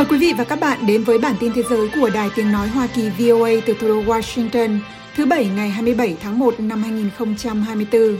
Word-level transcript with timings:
Mời 0.00 0.06
quý 0.10 0.18
vị 0.18 0.32
và 0.38 0.44
các 0.44 0.60
bạn 0.60 0.86
đến 0.86 1.04
với 1.04 1.18
bản 1.18 1.34
tin 1.40 1.52
thế 1.54 1.62
giới 1.70 1.88
của 2.00 2.10
Đài 2.10 2.28
Tiếng 2.36 2.52
Nói 2.52 2.68
Hoa 2.68 2.86
Kỳ 2.86 3.10
VOA 3.18 3.50
từ 3.66 3.74
thủ 3.80 3.88
đô 3.88 4.02
Washington 4.02 4.78
thứ 5.16 5.26
Bảy 5.26 5.48
ngày 5.56 5.70
27 5.70 6.16
tháng 6.22 6.38
1 6.38 6.60
năm 6.60 6.82
2024. 6.82 8.18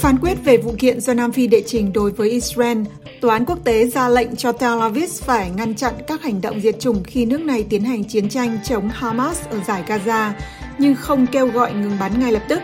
Phán 0.00 0.18
quyết 0.18 0.34
về 0.44 0.56
vụ 0.56 0.74
kiện 0.78 1.00
do 1.00 1.14
Nam 1.14 1.32
Phi 1.32 1.46
đệ 1.46 1.62
trình 1.66 1.92
đối 1.92 2.10
với 2.10 2.30
Israel, 2.30 2.78
Tòa 3.20 3.32
án 3.32 3.44
quốc 3.44 3.58
tế 3.64 3.86
ra 3.86 4.08
lệnh 4.08 4.36
cho 4.36 4.52
Tel 4.52 4.80
Aviv 4.80 5.10
phải 5.22 5.50
ngăn 5.50 5.74
chặn 5.74 5.94
các 6.06 6.22
hành 6.22 6.40
động 6.40 6.60
diệt 6.60 6.80
chủng 6.80 7.02
khi 7.04 7.26
nước 7.26 7.40
này 7.40 7.64
tiến 7.70 7.84
hành 7.84 8.04
chiến 8.04 8.28
tranh 8.28 8.58
chống 8.64 8.88
Hamas 8.88 9.48
ở 9.48 9.60
giải 9.66 9.82
Gaza, 9.86 10.30
nhưng 10.78 10.94
không 10.94 11.26
kêu 11.26 11.46
gọi 11.46 11.72
ngừng 11.72 11.96
bắn 12.00 12.20
ngay 12.20 12.32
lập 12.32 12.42
tức. 12.48 12.60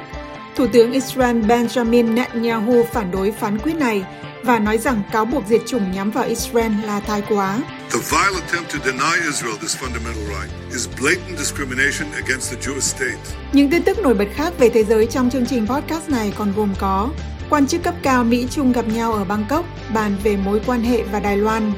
Thủ 0.57 0.67
tướng 0.73 0.93
Israel 0.93 1.37
Benjamin 1.37 2.15
Netanyahu 2.15 2.85
phản 2.93 3.11
đối 3.11 3.33
phán 3.33 3.59
quyết 3.59 3.77
này 3.77 4.05
và 4.43 4.59
nói 4.59 4.79
rằng 4.79 5.03
cáo 5.13 5.25
buộc 5.25 5.47
diệt 5.47 5.61
chủng 5.67 5.93
nhắm 5.93 6.11
vào 6.11 6.25
Israel 6.25 6.73
là 6.85 7.01
thái 7.01 7.23
quá. 7.29 7.59
The 7.91 7.99
vile 8.11 8.41
attempt 8.41 8.73
to 8.73 8.79
deny 8.85 9.27
Israel 9.27 9.57
this 9.61 9.77
fundamental 9.77 10.25
right 10.29 10.51
is 10.73 10.89
blatant 11.01 11.39
discrimination 11.39 12.13
against 12.13 12.53
the 12.53 12.57
Jewish 12.61 12.81
state. 12.81 13.19
Những 13.53 13.71
tin 13.71 13.83
tức 13.83 13.99
nổi 13.99 14.15
bật 14.15 14.29
khác 14.35 14.53
về 14.59 14.69
thế 14.69 14.85
giới 14.85 15.07
trong 15.07 15.31
chương 15.31 15.47
trình 15.47 15.67
podcast 15.67 16.09
này 16.09 16.33
còn 16.37 16.53
gồm 16.57 16.75
có 16.79 17.09
quan 17.51 17.67
chức 17.67 17.83
cấp 17.83 17.95
cao 18.03 18.25
Mỹ 18.25 18.47
Trung 18.51 18.73
gặp 18.73 18.85
nhau 18.95 19.13
ở 19.13 19.25
Bangkok 19.25 19.65
bàn 19.95 20.17
về 20.25 20.37
mối 20.37 20.61
quan 20.67 20.83
hệ 20.83 21.03
và 21.03 21.21
Đài 21.21 21.37
Loan. 21.37 21.73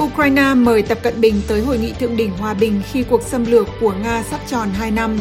Ukraine 0.00 0.54
mời 0.54 0.82
Tập 0.82 0.98
Cận 1.02 1.20
Bình 1.20 1.42
tới 1.48 1.60
hội 1.60 1.78
nghị 1.78 1.92
thượng 1.92 2.16
đỉnh 2.16 2.30
hòa 2.30 2.54
bình 2.54 2.82
khi 2.92 3.02
cuộc 3.02 3.22
xâm 3.22 3.44
lược 3.44 3.68
của 3.80 3.92
Nga 4.02 4.22
sắp 4.30 4.40
tròn 4.46 4.68
2 4.78 4.90
năm. 4.90 5.18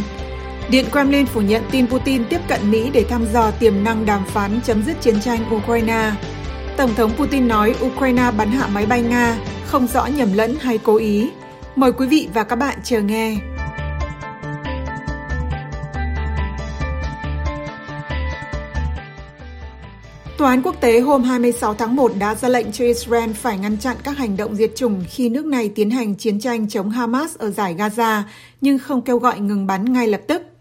Điện 0.69 0.85
Kremlin 0.91 1.25
phủ 1.25 1.41
nhận 1.41 1.63
tin 1.71 1.87
Putin 1.87 2.25
tiếp 2.29 2.39
cận 2.47 2.71
Mỹ 2.71 2.89
để 2.93 3.05
thăm 3.09 3.25
dò 3.33 3.51
tiềm 3.51 3.83
năng 3.83 4.05
đàm 4.05 4.25
phán 4.25 4.59
chấm 4.65 4.83
dứt 4.83 5.01
chiến 5.01 5.21
tranh 5.21 5.55
Ukraine. 5.55 6.11
Tổng 6.77 6.95
thống 6.95 7.11
Putin 7.17 7.47
nói 7.47 7.75
Ukraine 7.85 8.31
bắn 8.37 8.51
hạ 8.51 8.67
máy 8.73 8.85
bay 8.85 9.01
Nga, 9.01 9.37
không 9.65 9.87
rõ 9.87 10.05
nhầm 10.05 10.33
lẫn 10.33 10.55
hay 10.61 10.77
cố 10.77 10.95
ý. 10.95 11.29
Mời 11.75 11.91
quý 11.91 12.07
vị 12.07 12.27
và 12.33 12.43
các 12.43 12.55
bạn 12.55 12.79
chờ 12.83 13.01
nghe. 13.01 13.37
Tòa 20.37 20.49
án 20.49 20.61
quốc 20.61 20.75
tế 20.81 20.99
hôm 20.99 21.23
26 21.23 21.73
tháng 21.73 21.95
1 21.95 22.11
đã 22.19 22.35
ra 22.35 22.49
lệnh 22.49 22.71
cho 22.71 22.85
Israel 22.85 23.31
phải 23.31 23.57
ngăn 23.57 23.77
chặn 23.77 23.97
các 24.03 24.17
hành 24.17 24.37
động 24.37 24.55
diệt 24.55 24.71
chủng 24.75 25.03
khi 25.09 25.29
nước 25.29 25.45
này 25.45 25.69
tiến 25.75 25.89
hành 25.89 26.15
chiến 26.15 26.39
tranh 26.39 26.69
chống 26.69 26.89
Hamas 26.89 27.37
ở 27.37 27.51
giải 27.51 27.75
Gaza, 27.75 28.21
nhưng 28.61 28.79
không 28.79 29.01
kêu 29.01 29.17
gọi 29.17 29.39
ngừng 29.39 29.67
bắn 29.67 29.93
ngay 29.93 30.07
lập 30.07 30.21
tức. 30.27 30.52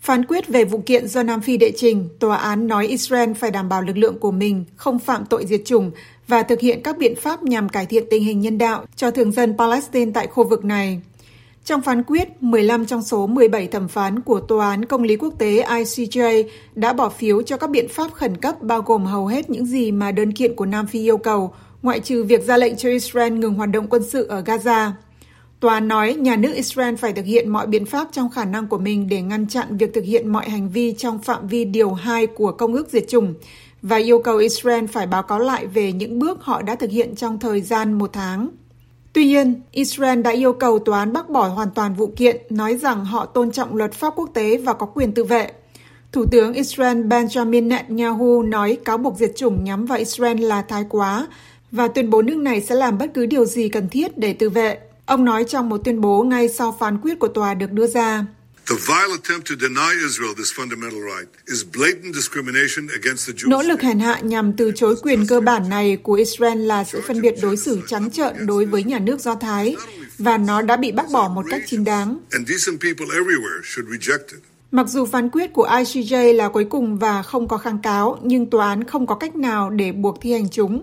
Phán 0.00 0.24
quyết 0.24 0.48
về 0.48 0.64
vụ 0.64 0.82
kiện 0.86 1.08
do 1.08 1.22
Nam 1.22 1.40
Phi 1.40 1.56
đệ 1.56 1.72
trình, 1.76 2.08
tòa 2.18 2.36
án 2.36 2.66
nói 2.66 2.86
Israel 2.86 3.32
phải 3.32 3.50
đảm 3.50 3.68
bảo 3.68 3.82
lực 3.82 3.96
lượng 3.96 4.18
của 4.18 4.30
mình 4.30 4.64
không 4.76 4.98
phạm 4.98 5.26
tội 5.26 5.46
diệt 5.46 5.60
chủng 5.64 5.90
và 6.28 6.42
thực 6.42 6.60
hiện 6.60 6.82
các 6.82 6.98
biện 6.98 7.16
pháp 7.16 7.42
nhằm 7.42 7.68
cải 7.68 7.86
thiện 7.86 8.04
tình 8.10 8.24
hình 8.24 8.40
nhân 8.40 8.58
đạo 8.58 8.84
cho 8.96 9.10
thường 9.10 9.32
dân 9.32 9.58
Palestine 9.58 10.10
tại 10.14 10.26
khu 10.26 10.48
vực 10.48 10.64
này. 10.64 11.00
Trong 11.64 11.80
phán 11.80 12.02
quyết, 12.02 12.28
15 12.42 12.86
trong 12.86 13.02
số 13.02 13.26
17 13.26 13.66
thẩm 13.66 13.88
phán 13.88 14.20
của 14.20 14.40
Tòa 14.40 14.70
án 14.70 14.84
Công 14.84 15.02
lý 15.02 15.16
Quốc 15.16 15.34
tế 15.38 15.64
ICJ 15.64 16.44
đã 16.74 16.92
bỏ 16.92 17.08
phiếu 17.08 17.42
cho 17.42 17.56
các 17.56 17.70
biện 17.70 17.88
pháp 17.88 18.12
khẩn 18.12 18.36
cấp 18.36 18.62
bao 18.62 18.82
gồm 18.82 19.04
hầu 19.04 19.26
hết 19.26 19.50
những 19.50 19.66
gì 19.66 19.92
mà 19.92 20.12
đơn 20.12 20.32
kiện 20.32 20.56
của 20.56 20.66
Nam 20.66 20.86
Phi 20.86 21.00
yêu 21.00 21.18
cầu, 21.18 21.54
ngoại 21.82 22.00
trừ 22.00 22.24
việc 22.24 22.44
ra 22.44 22.56
lệnh 22.56 22.76
cho 22.76 22.88
Israel 22.88 23.32
ngừng 23.32 23.54
hoạt 23.54 23.70
động 23.70 23.86
quân 23.90 24.02
sự 24.10 24.26
ở 24.26 24.42
Gaza. 24.42 24.90
Tòa 25.60 25.80
nói 25.80 26.14
nhà 26.14 26.36
nước 26.36 26.52
Israel 26.54 26.94
phải 26.94 27.12
thực 27.12 27.24
hiện 27.24 27.48
mọi 27.48 27.66
biện 27.66 27.86
pháp 27.86 28.08
trong 28.12 28.30
khả 28.30 28.44
năng 28.44 28.66
của 28.66 28.78
mình 28.78 29.08
để 29.08 29.22
ngăn 29.22 29.48
chặn 29.48 29.76
việc 29.76 29.94
thực 29.94 30.04
hiện 30.04 30.28
mọi 30.28 30.50
hành 30.50 30.68
vi 30.68 30.92
trong 30.92 31.18
phạm 31.18 31.48
vi 31.48 31.64
điều 31.64 31.92
2 31.92 32.26
của 32.26 32.52
Công 32.52 32.74
ước 32.74 32.88
Diệt 32.90 33.04
chủng 33.08 33.34
và 33.82 33.96
yêu 33.96 34.18
cầu 34.18 34.36
Israel 34.36 34.86
phải 34.86 35.06
báo 35.06 35.22
cáo 35.22 35.38
lại 35.38 35.66
về 35.66 35.92
những 35.92 36.18
bước 36.18 36.42
họ 36.42 36.62
đã 36.62 36.74
thực 36.74 36.90
hiện 36.90 37.14
trong 37.14 37.38
thời 37.38 37.60
gian 37.60 37.92
một 37.92 38.10
tháng. 38.12 38.48
Tuy 39.12 39.24
nhiên, 39.24 39.60
Israel 39.70 40.22
đã 40.22 40.30
yêu 40.30 40.52
cầu 40.52 40.78
tòa 40.78 40.98
án 40.98 41.12
bác 41.12 41.30
bỏ 41.30 41.48
hoàn 41.48 41.70
toàn 41.70 41.94
vụ 41.94 42.12
kiện, 42.16 42.36
nói 42.50 42.76
rằng 42.76 43.04
họ 43.04 43.26
tôn 43.26 43.50
trọng 43.50 43.76
luật 43.76 43.92
pháp 43.92 44.12
quốc 44.16 44.30
tế 44.34 44.56
và 44.56 44.72
có 44.72 44.86
quyền 44.86 45.12
tự 45.12 45.24
vệ. 45.24 45.50
Thủ 46.12 46.24
tướng 46.30 46.52
Israel 46.52 46.98
Benjamin 47.06 47.68
Netanyahu 47.68 48.42
nói 48.42 48.78
cáo 48.84 48.98
buộc 48.98 49.16
diệt 49.16 49.32
chủng 49.36 49.64
nhắm 49.64 49.86
vào 49.86 49.98
Israel 49.98 50.40
là 50.40 50.62
thái 50.62 50.84
quá 50.88 51.26
và 51.72 51.88
tuyên 51.88 52.10
bố 52.10 52.22
nước 52.22 52.36
này 52.36 52.60
sẽ 52.60 52.74
làm 52.74 52.98
bất 52.98 53.10
cứ 53.14 53.26
điều 53.26 53.44
gì 53.44 53.68
cần 53.68 53.88
thiết 53.88 54.18
để 54.18 54.32
tự 54.32 54.50
vệ. 54.50 54.78
Ông 55.06 55.24
nói 55.24 55.44
trong 55.44 55.68
một 55.68 55.78
tuyên 55.84 56.00
bố 56.00 56.22
ngay 56.22 56.48
sau 56.48 56.76
phán 56.80 56.98
quyết 56.98 57.18
của 57.18 57.28
tòa 57.28 57.54
được 57.54 57.72
đưa 57.72 57.86
ra. 57.86 58.24
Nỗ 63.46 63.62
lực 63.62 63.82
hèn 63.82 63.98
hạ 63.98 64.20
nhằm 64.22 64.52
từ 64.52 64.72
chối 64.74 64.96
quyền 65.02 65.26
cơ 65.26 65.40
bản 65.40 65.68
này 65.68 65.96
của 66.02 66.12
Israel 66.12 66.58
là 66.58 66.84
sự 66.84 67.00
phân 67.06 67.20
biệt 67.20 67.34
đối 67.42 67.56
xử 67.56 67.80
trắng 67.86 68.10
trợn 68.10 68.46
đối 68.46 68.64
với 68.64 68.84
nhà 68.84 68.98
nước 68.98 69.20
Do 69.20 69.34
Thái, 69.34 69.76
và 70.18 70.38
nó 70.38 70.62
đã 70.62 70.76
bị 70.76 70.92
bác 70.92 71.10
bỏ 71.10 71.28
một 71.28 71.44
cách 71.50 71.62
chính 71.66 71.84
đáng. 71.84 72.18
Mặc 74.70 74.86
dù 74.88 75.06
phán 75.06 75.28
quyết 75.30 75.52
của 75.52 75.66
ICJ 75.66 76.34
là 76.34 76.48
cuối 76.48 76.64
cùng 76.64 76.98
và 76.98 77.22
không 77.22 77.48
có 77.48 77.58
kháng 77.58 77.78
cáo, 77.82 78.18
nhưng 78.22 78.50
tòa 78.50 78.68
án 78.68 78.84
không 78.84 79.06
có 79.06 79.14
cách 79.14 79.36
nào 79.36 79.70
để 79.70 79.92
buộc 79.92 80.18
thi 80.20 80.32
hành 80.32 80.48
chúng. 80.50 80.82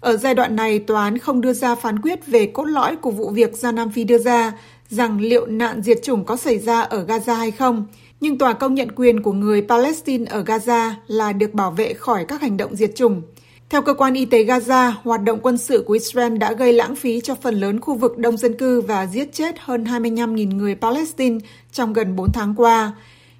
Ở 0.00 0.16
giai 0.16 0.34
đoạn 0.34 0.56
này, 0.56 0.78
tòa 0.78 1.04
án 1.04 1.18
không 1.18 1.40
đưa 1.40 1.52
ra 1.52 1.74
phán 1.74 1.98
quyết 1.98 2.26
về 2.26 2.46
cốt 2.46 2.64
lõi 2.64 2.96
của 2.96 3.10
vụ 3.10 3.30
việc 3.30 3.56
do 3.56 3.72
Nam 3.72 3.90
Phi 3.90 4.04
đưa 4.04 4.18
ra, 4.18 4.52
rằng 4.88 5.20
liệu 5.20 5.46
nạn 5.46 5.82
diệt 5.82 5.98
chủng 6.02 6.24
có 6.24 6.36
xảy 6.36 6.58
ra 6.58 6.80
ở 6.80 7.04
Gaza 7.04 7.34
hay 7.34 7.50
không, 7.50 7.86
nhưng 8.20 8.38
tòa 8.38 8.52
công 8.52 8.74
nhận 8.74 8.92
quyền 8.96 9.22
của 9.22 9.32
người 9.32 9.62
Palestine 9.68 10.24
ở 10.30 10.42
Gaza 10.42 10.92
là 11.06 11.32
được 11.32 11.54
bảo 11.54 11.70
vệ 11.70 11.94
khỏi 11.94 12.24
các 12.28 12.40
hành 12.40 12.56
động 12.56 12.76
diệt 12.76 12.90
chủng. 12.96 13.22
Theo 13.70 13.82
cơ 13.82 13.94
quan 13.94 14.14
y 14.14 14.24
tế 14.24 14.44
Gaza, 14.44 14.92
hoạt 15.02 15.22
động 15.22 15.38
quân 15.42 15.58
sự 15.58 15.84
của 15.86 15.92
Israel 15.92 16.36
đã 16.36 16.52
gây 16.52 16.72
lãng 16.72 16.96
phí 16.96 17.20
cho 17.20 17.34
phần 17.34 17.54
lớn 17.54 17.80
khu 17.80 17.94
vực 17.94 18.18
đông 18.18 18.36
dân 18.36 18.56
cư 18.56 18.80
và 18.80 19.06
giết 19.06 19.32
chết 19.32 19.54
hơn 19.58 19.84
25.000 19.84 20.56
người 20.56 20.74
Palestine 20.74 21.38
trong 21.72 21.92
gần 21.92 22.16
4 22.16 22.32
tháng 22.32 22.54
qua. 22.56 22.92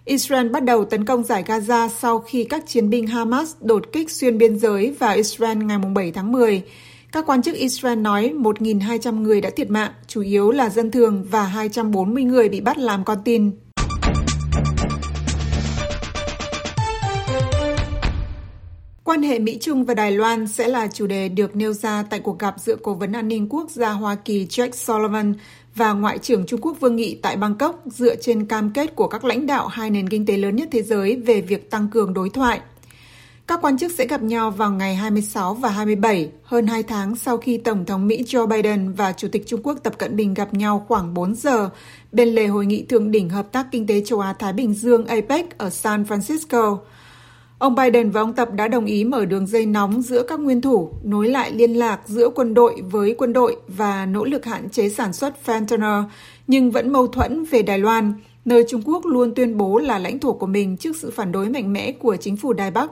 Israel 0.07 0.49
bắt 0.49 0.65
đầu 0.65 0.85
tấn 0.85 1.05
công 1.05 1.25
giải 1.25 1.45
Gaza 1.47 1.89
sau 1.89 2.19
khi 2.19 2.45
các 2.45 2.67
chiến 2.67 2.91
binh 2.91 3.07
Hamas 3.07 3.55
đột 3.61 3.93
kích 3.93 4.11
xuyên 4.11 4.39
biên 4.39 4.59
giới 4.59 4.91
vào 4.99 5.17
Israel 5.17 5.59
ngày 5.59 5.79
7 5.95 6.13
tháng 6.13 6.33
10. 6.33 6.63
Các 7.13 7.27
quan 7.27 7.43
chức 7.43 7.55
Israel 7.55 7.99
nói 7.99 8.33
1.200 8.37 9.21
người 9.21 9.41
đã 9.41 9.51
thiệt 9.51 9.71
mạng, 9.71 9.93
chủ 10.07 10.21
yếu 10.21 10.51
là 10.51 10.69
dân 10.69 10.91
thường 10.91 11.27
và 11.31 11.43
240 11.43 12.25
người 12.25 12.49
bị 12.49 12.61
bắt 12.61 12.79
làm 12.79 13.05
con 13.05 13.19
tin. 13.25 13.51
Quan 19.05 19.23
hệ 19.23 19.39
Mỹ-Trung 19.39 19.85
và 19.85 19.95
Đài 19.95 20.13
Loan 20.13 20.47
sẽ 20.47 20.69
là 20.69 20.89
chủ 20.89 21.07
đề 21.07 21.29
được 21.29 21.57
nêu 21.57 21.73
ra 21.73 22.05
tại 22.11 22.21
cuộc 22.21 22.39
gặp 22.39 22.55
giữa 22.59 22.77
Cố 22.83 22.95
vấn 22.95 23.13
An 23.13 23.29
ninh 23.29 23.49
Quốc 23.49 23.71
gia 23.71 23.91
Hoa 23.91 24.15
Kỳ 24.15 24.47
Jack 24.47 24.71
Sullivan 24.71 25.35
và 25.77 25.93
Ngoại 25.93 26.19
trưởng 26.19 26.47
Trung 26.47 26.61
Quốc 26.61 26.77
Vương 26.81 26.97
Nghị 26.97 27.15
tại 27.23 27.37
Bangkok 27.37 27.83
dựa 27.87 28.17
trên 28.17 28.47
cam 28.47 28.71
kết 28.71 28.97
của 28.97 29.09
các 29.09 29.25
lãnh 29.25 29.47
đạo 29.47 29.67
hai 29.67 29.91
nền 29.91 30.09
kinh 30.09 30.27
tế 30.27 30.37
lớn 30.37 30.57
nhất 30.57 30.69
thế 30.73 30.83
giới 30.83 31.17
về 31.17 31.41
việc 31.41 31.71
tăng 31.71 31.89
cường 31.89 32.15
đối 32.15 32.31
thoại. 32.31 32.61
Các 33.47 33.61
quan 33.63 33.79
chức 33.79 33.93
sẽ 33.93 34.07
gặp 34.07 34.23
nhau 34.23 34.51
vào 34.51 34.71
ngày 34.71 34.95
26 34.95 35.55
và 35.55 35.69
27, 35.69 36.31
hơn 36.43 36.67
2 36.67 36.83
tháng 36.83 37.17
sau 37.17 37.37
khi 37.37 37.59
Tổng 37.59 37.85
thống 37.85 38.07
Mỹ 38.07 38.23
Joe 38.23 38.47
Biden 38.47 38.93
và 38.93 39.13
Chủ 39.13 39.29
tịch 39.33 39.47
Trung 39.47 39.61
Quốc 39.63 39.79
Tập 39.83 39.99
Cận 39.99 40.17
Bình 40.17 40.35
gặp 40.35 40.55
nhau 40.55 40.85
khoảng 40.89 41.15
4 41.15 41.35
giờ 41.35 41.71
bên 42.13 42.29
lề 42.29 42.47
hội 42.47 42.67
nghị 42.67 42.83
thượng 42.83 43.11
đỉnh 43.11 43.29
hợp 43.29 43.53
tác 43.53 43.67
kinh 43.73 43.87
tế 43.87 44.03
châu 44.05 44.21
Á-Thái 44.21 44.53
Bình 44.53 44.75
Dương 44.75 45.07
APEC 45.07 45.59
ở 45.59 45.71
San 45.71 46.03
Francisco. 46.03 46.79
Ông 47.59 47.75
Biden 47.75 48.11
và 48.11 48.21
ông 48.21 48.33
Tập 48.33 48.49
đã 48.53 48.69
đồng 48.69 48.85
ý 48.85 49.05
mở 49.05 49.25
đường 49.25 49.47
dây 49.47 49.67
nóng 49.67 50.03
giữa 50.03 50.23
các 50.23 50.41
nguyên 50.41 50.61
thủ, 50.61 50.91
nối 51.03 51.29
lại 51.29 51.53
liên 51.53 51.75
lạc 51.75 52.01
giữa 52.07 52.29
quân 52.35 52.55
đội 52.55 52.83
với 52.91 53.15
quân 53.19 53.33
đội 53.33 53.57
và 53.69 54.07
nỗ 54.07 54.25
lực 54.25 54.45
hạn 54.45 54.71
chế 54.71 54.89
sản 54.89 55.13
xuất 55.13 55.35
fentanyl, 55.47 56.05
nhưng 56.47 56.71
vẫn 56.71 56.93
mâu 56.93 57.07
thuẫn 57.07 57.45
về 57.45 57.63
Đài 57.63 57.79
Loan, 57.79 58.13
nơi 58.45 58.65
Trung 58.69 58.83
Quốc 58.85 59.07
luôn 59.07 59.35
tuyên 59.35 59.57
bố 59.57 59.79
là 59.79 59.99
lãnh 59.99 60.19
thổ 60.19 60.33
của 60.33 60.47
mình 60.47 60.77
trước 60.77 60.97
sự 60.97 61.11
phản 61.11 61.33
đối 61.33 61.49
mạnh 61.49 61.73
mẽ 61.73 61.93
của 61.93 62.17
chính 62.17 62.37
phủ 62.37 62.53
Đài 62.53 62.71
Bắc. 62.71 62.91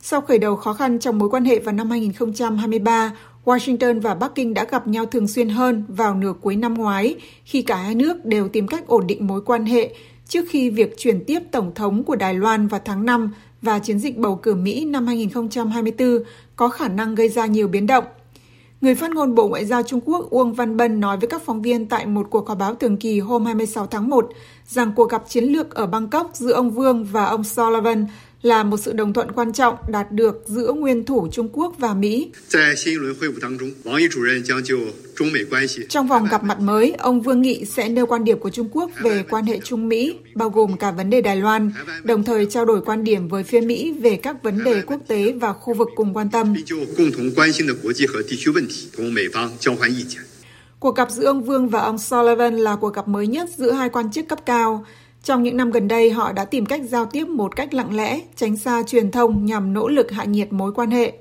Sau 0.00 0.20
khởi 0.20 0.38
đầu 0.38 0.56
khó 0.56 0.72
khăn 0.72 0.98
trong 0.98 1.18
mối 1.18 1.30
quan 1.30 1.44
hệ 1.44 1.58
vào 1.58 1.74
năm 1.74 1.90
2023, 1.90 3.12
Washington 3.44 4.00
và 4.00 4.14
Bắc 4.14 4.34
Kinh 4.34 4.54
đã 4.54 4.64
gặp 4.70 4.86
nhau 4.86 5.06
thường 5.06 5.28
xuyên 5.28 5.48
hơn 5.48 5.84
vào 5.88 6.14
nửa 6.14 6.32
cuối 6.40 6.56
năm 6.56 6.74
ngoái 6.74 7.14
khi 7.44 7.62
cả 7.62 7.76
hai 7.76 7.94
nước 7.94 8.24
đều 8.24 8.48
tìm 8.48 8.66
cách 8.66 8.86
ổn 8.86 9.06
định 9.06 9.26
mối 9.26 9.40
quan 9.40 9.66
hệ 9.66 9.94
trước 10.28 10.44
khi 10.48 10.70
việc 10.70 10.94
chuyển 10.98 11.24
tiếp 11.24 11.40
Tổng 11.52 11.72
thống 11.74 12.04
của 12.04 12.16
Đài 12.16 12.34
Loan 12.34 12.66
vào 12.66 12.80
tháng 12.84 13.06
5 13.06 13.32
và 13.64 13.78
chiến 13.78 13.98
dịch 13.98 14.18
bầu 14.18 14.36
cử 14.36 14.54
Mỹ 14.54 14.84
năm 14.84 15.06
2024 15.06 16.18
có 16.56 16.68
khả 16.68 16.88
năng 16.88 17.14
gây 17.14 17.28
ra 17.28 17.46
nhiều 17.46 17.68
biến 17.68 17.86
động. 17.86 18.04
Người 18.80 18.94
phát 18.94 19.10
ngôn 19.10 19.34
Bộ 19.34 19.48
Ngoại 19.48 19.64
giao 19.64 19.82
Trung 19.82 20.00
Quốc 20.04 20.30
Uông 20.30 20.52
Văn 20.52 20.76
Bân 20.76 21.00
nói 21.00 21.16
với 21.16 21.28
các 21.28 21.42
phóng 21.44 21.62
viên 21.62 21.86
tại 21.86 22.06
một 22.06 22.26
cuộc 22.30 22.48
họp 22.48 22.58
báo 22.58 22.74
thường 22.74 22.96
kỳ 22.96 23.20
hôm 23.20 23.44
26 23.44 23.86
tháng 23.86 24.08
1 24.08 24.28
rằng 24.66 24.92
cuộc 24.96 25.10
gặp 25.10 25.24
chiến 25.28 25.44
lược 25.44 25.74
ở 25.74 25.86
Bangkok 25.86 26.30
giữa 26.34 26.52
ông 26.52 26.70
Vương 26.70 27.04
và 27.04 27.24
ông 27.24 27.44
Sullivan 27.44 28.06
là 28.44 28.62
một 28.62 28.76
sự 28.76 28.92
đồng 28.92 29.12
thuận 29.12 29.32
quan 29.32 29.52
trọng 29.52 29.74
đạt 29.88 30.12
được 30.12 30.42
giữa 30.46 30.72
nguyên 30.72 31.04
thủ 31.04 31.28
Trung 31.32 31.48
Quốc 31.52 31.74
và 31.78 31.94
Mỹ. 31.94 32.30
Trong 35.88 36.08
vòng 36.08 36.28
gặp 36.30 36.44
mặt 36.44 36.60
mới, 36.60 36.92
ông 36.98 37.20
Vương 37.20 37.42
Nghị 37.42 37.64
sẽ 37.64 37.88
nêu 37.88 38.06
quan 38.06 38.24
điểm 38.24 38.38
của 38.38 38.50
Trung 38.50 38.68
Quốc 38.72 38.90
về 39.02 39.24
quan 39.30 39.44
hệ 39.44 39.58
Trung-Mỹ, 39.64 40.18
bao 40.34 40.50
gồm 40.50 40.76
cả 40.76 40.90
vấn 40.90 41.10
đề 41.10 41.20
Đài 41.20 41.36
Loan, 41.36 41.72
đồng 42.02 42.24
thời 42.24 42.46
trao 42.46 42.64
đổi 42.64 42.82
quan 42.82 43.04
điểm 43.04 43.28
với 43.28 43.42
phía 43.42 43.60
Mỹ 43.60 43.92
về 44.00 44.16
các 44.16 44.42
vấn 44.42 44.64
đề 44.64 44.82
quốc 44.82 45.00
tế 45.08 45.32
và 45.32 45.52
khu 45.52 45.74
vực 45.74 45.88
cùng 45.96 46.14
quan 46.14 46.30
tâm. 46.30 46.54
Cuộc 50.80 50.96
gặp 50.96 51.10
giữa 51.10 51.26
ông 51.26 51.42
Vương 51.42 51.68
và 51.68 51.80
ông 51.80 51.98
Sullivan 51.98 52.56
là 52.56 52.76
cuộc 52.76 52.94
gặp 52.94 53.08
mới 53.08 53.26
nhất 53.26 53.48
giữa 53.56 53.72
hai 53.72 53.88
quan 53.88 54.12
chức 54.12 54.28
cấp 54.28 54.38
cao. 54.46 54.84
Trong 55.24 55.42
những 55.42 55.56
năm 55.56 55.70
gần 55.70 55.88
đây, 55.88 56.10
họ 56.10 56.32
đã 56.32 56.44
tìm 56.44 56.66
cách 56.66 56.82
giao 56.88 57.06
tiếp 57.06 57.28
một 57.28 57.56
cách 57.56 57.74
lặng 57.74 57.96
lẽ, 57.96 58.20
tránh 58.36 58.56
xa 58.56 58.82
truyền 58.82 59.10
thông 59.10 59.44
nhằm 59.44 59.72
nỗ 59.72 59.88
lực 59.88 60.10
hạ 60.10 60.24
nhiệt 60.24 60.52
mối 60.52 60.72
quan 60.72 60.90
hệ. 60.90 61.12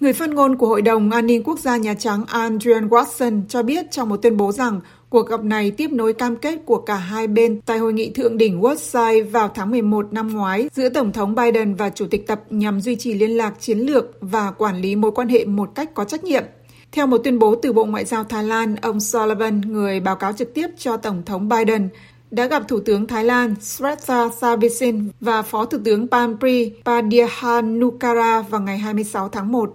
Người 0.00 0.12
phát 0.12 0.28
ngôn 0.28 0.56
của 0.56 0.66
Hội 0.66 0.82
đồng 0.82 1.10
An 1.10 1.26
ninh 1.26 1.42
Quốc 1.44 1.58
gia 1.58 1.76
Nhà 1.76 1.94
Trắng 1.94 2.24
Andrew 2.28 2.88
Watson 2.88 3.42
cho 3.48 3.62
biết 3.62 3.90
trong 3.90 4.08
một 4.08 4.16
tuyên 4.16 4.36
bố 4.36 4.52
rằng 4.52 4.80
cuộc 5.08 5.28
gặp 5.28 5.44
này 5.44 5.70
tiếp 5.70 5.90
nối 5.92 6.12
cam 6.12 6.36
kết 6.36 6.58
của 6.64 6.78
cả 6.78 6.96
hai 6.96 7.26
bên 7.26 7.60
tại 7.66 7.78
hội 7.78 7.92
nghị 7.92 8.10
thượng 8.10 8.38
đỉnh 8.38 8.60
Woodside 8.60 9.30
vào 9.30 9.48
tháng 9.54 9.70
11 9.70 10.12
năm 10.12 10.32
ngoái 10.32 10.68
giữa 10.74 10.88
Tổng 10.88 11.12
thống 11.12 11.34
Biden 11.34 11.74
và 11.74 11.90
Chủ 11.90 12.06
tịch 12.06 12.26
Tập 12.26 12.40
nhằm 12.50 12.80
duy 12.80 12.96
trì 12.96 13.14
liên 13.14 13.30
lạc 13.36 13.54
chiến 13.60 13.78
lược 13.78 14.04
và 14.20 14.50
quản 14.50 14.80
lý 14.80 14.96
mối 14.96 15.12
quan 15.12 15.28
hệ 15.28 15.44
một 15.44 15.70
cách 15.74 15.94
có 15.94 16.04
trách 16.04 16.24
nhiệm. 16.24 16.44
Theo 16.92 17.06
một 17.06 17.18
tuyên 17.24 17.38
bố 17.38 17.54
từ 17.54 17.72
Bộ 17.72 17.84
Ngoại 17.84 18.04
giao 18.04 18.24
Thái 18.24 18.44
Lan, 18.44 18.76
ông 18.76 19.00
Sullivan, 19.00 19.60
người 19.60 20.00
báo 20.00 20.16
cáo 20.16 20.32
trực 20.32 20.54
tiếp 20.54 20.66
cho 20.78 20.96
Tổng 20.96 21.22
thống 21.26 21.48
Biden, 21.48 21.88
đã 22.32 22.46
gặp 22.46 22.62
Thủ 22.68 22.80
tướng 22.80 23.06
Thái 23.06 23.24
Lan 23.24 23.54
Srettha 23.60 24.28
Thavisin 24.40 25.08
và 25.20 25.42
Phó 25.42 25.64
Thủ 25.64 25.78
tướng 25.84 26.08
Pampri 26.08 26.72
Padihanukara 26.84 28.42
vào 28.42 28.60
ngày 28.60 28.78
26 28.78 29.28
tháng 29.28 29.52
1. 29.52 29.70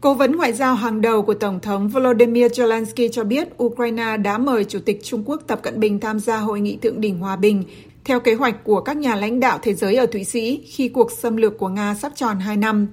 Cố 0.00 0.14
vấn 0.14 0.36
ngoại 0.36 0.52
giao 0.52 0.74
hàng 0.74 1.00
đầu 1.00 1.22
của 1.22 1.34
Tổng 1.34 1.60
thống 1.60 1.88
Volodymyr 1.88 2.46
Zelensky 2.46 3.08
cho 3.12 3.24
biết 3.24 3.48
Ukraine 3.62 4.16
đã 4.16 4.38
mời 4.38 4.64
Chủ 4.64 4.78
tịch 4.84 5.00
Trung 5.02 5.22
Quốc 5.26 5.42
Tập 5.46 5.60
Cận 5.62 5.80
Bình 5.80 6.00
tham 6.00 6.20
gia 6.20 6.36
hội 6.36 6.60
nghị 6.60 6.76
thượng 6.76 7.00
đỉnh 7.00 7.18
hòa 7.18 7.36
bình, 7.36 7.64
theo 8.04 8.20
kế 8.20 8.34
hoạch 8.34 8.64
của 8.64 8.80
các 8.80 8.96
nhà 8.96 9.16
lãnh 9.16 9.40
đạo 9.40 9.58
thế 9.62 9.74
giới 9.74 9.96
ở 9.96 10.06
Thụy 10.06 10.24
Sĩ 10.24 10.60
khi 10.66 10.88
cuộc 10.88 11.12
xâm 11.12 11.36
lược 11.36 11.58
của 11.58 11.68
Nga 11.68 11.94
sắp 11.94 12.12
tròn 12.16 12.40
2 12.40 12.56
năm. 12.56 12.86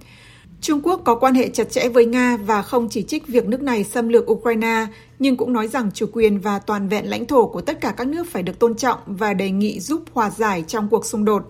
Trung 0.62 0.80
Quốc 0.84 1.02
có 1.06 1.16
quan 1.16 1.36
hệ 1.36 1.50
chặt 1.50 1.72
chẽ 1.72 1.90
với 1.90 2.06
Nga 2.06 2.38
và 2.38 2.62
không 2.62 2.90
chỉ 2.90 3.04
trích 3.04 3.28
việc 3.28 3.46
nước 3.46 3.62
này 3.62 3.84
xâm 3.84 4.10
lược 4.10 4.32
Ukraine, 4.32 4.86
nhưng 5.20 5.38
cũng 5.38 5.54
nói 5.54 5.68
rằng 5.68 5.92
chủ 5.94 6.06
quyền 6.14 6.40
và 6.40 6.60
toàn 6.60 6.90
vẹn 6.90 7.10
lãnh 7.10 7.26
thổ 7.26 7.48
của 7.48 7.62
tất 7.62 7.82
cả 7.82 7.94
các 7.98 8.08
nước 8.08 8.28
phải 8.32 8.44
được 8.44 8.60
tôn 8.60 8.76
trọng 8.76 9.00
và 9.06 9.34
đề 9.34 9.52
nghị 9.52 9.80
giúp 9.80 10.02
hòa 10.14 10.30
giải 10.30 10.64
trong 10.68 10.88
cuộc 10.90 11.06
xung 11.06 11.26
đột. 11.26 11.44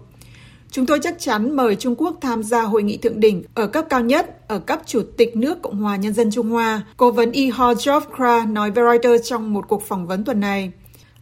Chúng 0.71 0.85
tôi 0.85 0.99
chắc 1.03 1.19
chắn 1.19 1.55
mời 1.55 1.75
Trung 1.75 1.95
Quốc 1.97 2.17
tham 2.21 2.43
gia 2.43 2.61
hội 2.61 2.83
nghị 2.83 2.97
thượng 2.97 3.19
đỉnh 3.19 3.43
ở 3.53 3.67
cấp 3.67 3.85
cao 3.89 4.01
nhất, 4.01 4.47
ở 4.47 4.59
cấp 4.59 4.81
Chủ 4.85 5.01
tịch 5.17 5.35
nước 5.35 5.61
Cộng 5.61 5.77
hòa 5.77 5.95
Nhân 5.95 6.13
dân 6.13 6.31
Trung 6.31 6.49
Hoa, 6.49 6.81
cố 6.97 7.11
vấn 7.11 7.31
Ihor 7.31 7.77
Jovkra 7.77 8.53
nói 8.53 8.71
với 8.71 8.83
Reuters 8.83 9.29
trong 9.29 9.53
một 9.53 9.67
cuộc 9.67 9.83
phỏng 9.83 10.07
vấn 10.07 10.23
tuần 10.23 10.39
này. 10.39 10.71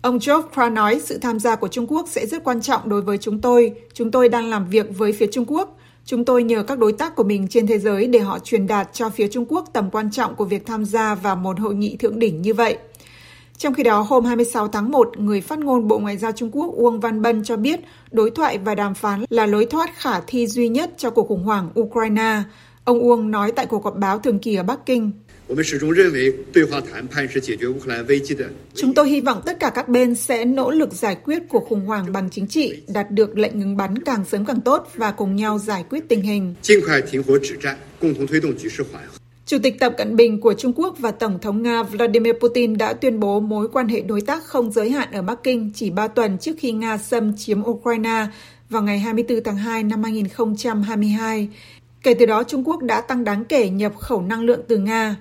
Ông 0.01 0.17
Jovkra 0.17 0.73
nói 0.73 1.01
sự 1.03 1.17
tham 1.17 1.39
gia 1.39 1.55
của 1.55 1.67
Trung 1.67 1.87
Quốc 1.87 2.07
sẽ 2.09 2.25
rất 2.25 2.43
quan 2.43 2.61
trọng 2.61 2.89
đối 2.89 3.01
với 3.01 3.17
chúng 3.17 3.41
tôi. 3.41 3.73
Chúng 3.93 4.11
tôi 4.11 4.29
đang 4.29 4.49
làm 4.49 4.69
việc 4.69 4.97
với 4.97 5.11
phía 5.11 5.27
Trung 5.31 5.45
Quốc. 5.47 5.75
Chúng 6.07 6.25
tôi 6.25 6.44
nhờ 6.44 6.63
các 6.63 6.80
đối 6.80 6.94
tác 6.94 7.16
của 7.16 7.24
mình 7.24 7.48
trên 7.48 7.68
thế 7.68 7.80
giới 7.80 8.07
để 8.07 8.19
họ 8.19 8.40
truyền 8.40 8.68
đạt 8.68 8.90
cho 8.94 9.10
phía 9.10 9.28
Trung 9.28 9.46
Quốc 9.50 9.69
tầm 9.74 9.90
quan 9.92 10.12
trọng 10.12 10.36
của 10.36 10.46
việc 10.46 10.66
tham 10.66 10.86
gia 10.86 11.16
vào 11.16 11.36
một 11.36 11.60
hội 11.60 11.75
nghị 11.75 11.98
thượng 11.98 12.19
đỉnh 12.19 12.42
như 12.42 12.54
vậy. 12.54 12.78
Trong 13.57 13.74
khi 13.74 13.84
đó, 13.84 14.02
hôm 14.02 14.25
26 14.25 14.68
tháng 14.68 14.92
1, 14.92 15.18
người 15.18 15.42
phát 15.42 15.60
ngôn 15.60 15.88
Bộ 15.88 16.00
Ngoại 16.00 16.18
giao 16.18 16.31
Trung 16.31 16.52
Quốc 16.52 16.74
Uông 16.75 17.00
Văn 17.00 17.22
Bân 17.22 17.44
cho 17.44 17.57
biết 17.57 17.80
đối 18.12 18.31
thoại 18.31 18.57
và 18.57 18.75
đàm 18.75 18.94
phán 18.94 19.24
là 19.30 19.46
lối 19.46 19.66
thoát 19.66 19.90
khả 19.96 20.19
thi 20.28 20.48
duy 20.48 20.69
nhất 20.69 20.92
cho 20.98 21.10
cuộc 21.10 21.28
khủng 21.28 21.44
hoảng 21.44 21.69
Ukraine. 21.80 22.42
Ông 22.84 23.00
Uông 23.00 23.31
nói 23.31 23.52
tại 23.52 23.66
cuộc 23.66 23.84
họp 23.84 23.96
báo 23.96 24.19
thường 24.19 24.40
kỳ 24.40 24.56
ở 24.56 24.63
Bắc 24.63 24.86
Kinh. 24.86 25.12
Chúng 28.75 28.94
tôi 28.94 29.09
hy 29.09 29.21
vọng 29.21 29.42
tất 29.45 29.59
cả 29.59 29.69
các 29.69 29.89
bên 29.89 30.15
sẽ 30.15 30.45
nỗ 30.45 30.71
lực 30.71 30.94
giải 30.94 31.15
quyết 31.24 31.39
cuộc 31.50 31.65
khủng 31.69 31.86
hoảng 31.86 32.12
bằng 32.12 32.30
chính 32.30 32.47
trị, 32.47 32.81
đạt 32.88 33.12
được 33.12 33.38
lệnh 33.38 33.59
ngừng 33.59 33.77
bắn 33.77 33.97
càng 33.97 34.25
sớm 34.25 34.45
càng 34.45 34.62
tốt 34.62 34.92
và 34.95 35.12
cùng 35.12 35.36
nhau 35.36 35.59
giải 35.59 35.86
quyết 35.89 36.03
tình 36.09 36.21
hình. 36.21 36.56
Chủ 39.45 39.57
tịch 39.63 39.80
Tập 39.80 39.94
Cận 39.97 40.15
Bình 40.15 40.42
của 40.42 40.53
Trung 40.53 40.74
Quốc 40.75 40.95
và 41.00 41.12
Tổng 41.12 41.39
thống 41.42 41.63
Nga 41.63 41.83
Vladimir 41.83 42.33
Putin 42.33 42.77
đã 42.77 42.94
tuyên 42.94 43.19
bố 43.19 43.39
mối 43.39 43.68
quan 43.74 43.88
hệ 43.88 44.01
đối 44.01 44.21
tác 44.21 44.44
không 44.44 44.71
giới 44.71 44.89
hạn 44.89 45.12
ở 45.12 45.21
Bắc 45.21 45.44
Kinh 45.44 45.71
chỉ 45.75 45.89
3 45.89 46.07
tuần 46.07 46.38
trước 46.38 46.53
khi 46.59 46.71
Nga 46.71 46.97
xâm 46.97 47.38
chiếm 47.38 47.63
Ukraine 47.63 48.27
vào 48.69 48.81
ngày 48.81 49.00
24 49.00 49.44
tháng 49.44 49.57
2 49.57 49.83
năm 49.83 50.03
2022. 50.03 51.50
Kể 52.03 52.13
từ 52.13 52.25
đó, 52.25 52.44
Trung 52.44 52.68
Quốc 52.68 52.83
đã 52.83 53.01
tăng 53.01 53.24
đáng 53.24 53.45
kể 53.45 53.69
nhập 53.69 53.97
khẩu 53.97 54.21
năng 54.21 54.42
lượng 54.42 54.62
từ 54.68 54.77
Nga. 54.77 55.15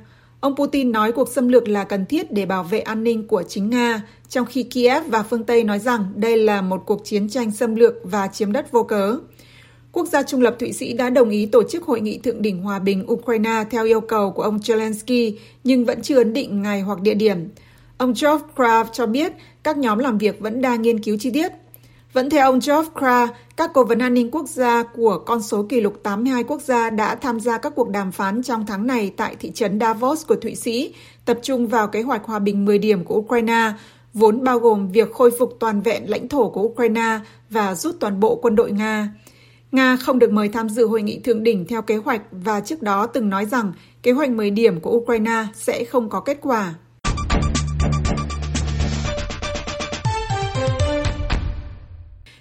Ông 0.45 0.57
Putin 0.57 0.93
nói 0.93 1.13
cuộc 1.13 1.29
xâm 1.29 1.49
lược 1.49 1.69
là 1.69 1.85
cần 1.85 2.07
thiết 2.07 2.33
để 2.33 2.47
bảo 2.47 2.63
vệ 2.63 2.81
an 2.81 3.05
ninh 3.05 3.27
của 3.29 3.43
chính 3.49 3.71
Nga, 3.71 4.03
trong 4.29 4.47
khi 4.47 4.63
Kiev 4.63 5.03
và 5.07 5.23
phương 5.23 5.45
Tây 5.45 5.65
nói 5.65 5.79
rằng 5.79 6.05
đây 6.15 6.37
là 6.37 6.63
một 6.63 6.83
cuộc 6.87 7.05
chiến 7.05 7.29
tranh 7.29 7.51
xâm 7.51 7.75
lược 7.75 7.95
và 8.03 8.29
chiếm 8.29 8.53
đất 8.53 8.73
vô 8.73 8.83
cớ. 8.83 9.19
Quốc 9.93 10.09
gia 10.09 10.23
trung 10.23 10.43
lập 10.43 10.57
Thụy 10.59 10.73
Sĩ 10.73 10.93
đã 10.93 11.11
đồng 11.11 11.31
ý 11.31 11.47
tổ 11.47 11.63
chức 11.63 11.85
hội 11.85 12.01
nghị 12.01 12.19
thượng 12.19 12.43
đỉnh 12.43 12.63
hòa 12.63 12.79
bình 12.79 13.13
Ukraine 13.13 13.65
theo 13.71 13.85
yêu 13.85 14.01
cầu 14.01 14.31
của 14.31 14.43
ông 14.43 14.57
Zelensky, 14.57 15.35
nhưng 15.65 15.85
vẫn 15.85 16.03
chưa 16.03 16.17
ấn 16.19 16.33
định 16.33 16.63
ngày 16.63 16.81
hoặc 16.81 17.01
địa 17.01 17.15
điểm. 17.15 17.49
Ông 17.99 18.13
Geoff 18.13 18.41
Kraft 18.57 18.87
cho 18.93 19.07
biết 19.07 19.33
các 19.63 19.79
nhóm 19.79 19.99
làm 19.99 20.19
việc 20.19 20.41
vẫn 20.41 20.61
đang 20.61 20.83
nghiên 20.83 21.03
cứu 21.03 21.17
chi 21.21 21.31
tiết. 21.31 21.53
Vẫn 22.15 22.31
theo 22.31 22.45
ông 22.45 22.59
Geoff 22.59 22.85
Kra, 22.99 23.29
các 23.57 23.71
cố 23.75 23.85
vấn 23.85 23.99
an 23.99 24.15
ninh 24.15 24.31
quốc 24.31 24.49
gia 24.49 24.83
của 24.83 25.19
con 25.27 25.43
số 25.43 25.67
kỷ 25.69 25.81
lục 25.81 26.01
82 26.03 26.45
quốc 26.45 26.63
gia 26.63 26.91
đã 26.91 27.15
tham 27.15 27.41
gia 27.41 27.59
các 27.59 27.73
cuộc 27.77 27.89
đàm 27.89 28.13
phán 28.13 28.43
trong 28.43 28.67
tháng 28.67 28.87
này 28.87 29.13
tại 29.17 29.37
thị 29.41 29.51
trấn 29.55 29.81
Davos 29.81 30.27
của 30.27 30.37
Thụy 30.37 30.55
Sĩ, 30.55 30.95
tập 31.25 31.39
trung 31.43 31.67
vào 31.67 31.89
kế 31.89 32.03
hoạch 32.03 32.25
hòa 32.25 32.39
bình 32.39 32.65
10 32.65 32.79
điểm 32.79 33.05
của 33.05 33.15
Ukraine, 33.15 33.73
vốn 34.15 34.45
bao 34.45 34.59
gồm 34.59 34.89
việc 34.89 35.13
khôi 35.13 35.31
phục 35.39 35.57
toàn 35.61 35.81
vẹn 35.81 36.11
lãnh 36.11 36.29
thổ 36.29 36.49
của 36.49 36.63
Ukraine 36.63 37.19
và 37.51 37.75
rút 37.75 37.97
toàn 38.01 38.21
bộ 38.21 38.39
quân 38.43 38.57
đội 38.57 38.73
Nga. 38.73 39.09
Nga 39.73 39.97
không 39.97 40.19
được 40.19 40.33
mời 40.33 40.49
tham 40.49 40.69
dự 40.69 40.87
hội 40.87 41.03
nghị 41.03 41.19
thượng 41.19 41.43
đỉnh 41.43 41.67
theo 41.67 41.83
kế 41.83 41.97
hoạch 41.97 42.23
và 42.31 42.61
trước 42.61 42.83
đó 42.83 43.07
từng 43.07 43.31
nói 43.31 43.47
rằng 43.47 43.73
kế 44.03 44.13
hoạch 44.13 44.31
10 44.31 44.51
điểm 44.51 44.81
của 44.81 44.91
Ukraine 44.91 45.47
sẽ 45.55 45.85
không 45.85 46.09
có 46.09 46.21
kết 46.21 46.39
quả. 46.43 46.75